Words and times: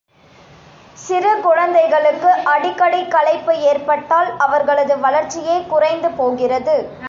சிறு 0.97 1.31
குழந்தைகளுக்கு 1.41 2.31
அடிக்கடி 2.45 3.01
களைப்பு 3.07 3.53
ஏற்பட்டால் 3.71 4.31
அவர்களது 4.37 4.97
வளர்ச்சியே 4.99 5.57
குறைந்து 5.65 6.11
போகிறது. 6.11 6.77